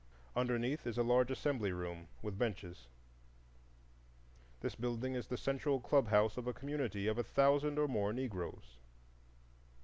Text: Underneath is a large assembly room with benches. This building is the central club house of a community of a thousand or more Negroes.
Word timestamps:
Underneath 0.35 0.87
is 0.87 0.97
a 0.97 1.03
large 1.03 1.29
assembly 1.29 1.71
room 1.71 2.07
with 2.23 2.35
benches. 2.39 2.87
This 4.61 4.73
building 4.73 5.13
is 5.13 5.27
the 5.27 5.37
central 5.37 5.79
club 5.79 6.07
house 6.07 6.37
of 6.37 6.47
a 6.47 6.53
community 6.53 7.05
of 7.05 7.19
a 7.19 7.23
thousand 7.23 7.77
or 7.77 7.87
more 7.87 8.11
Negroes. 8.11 8.79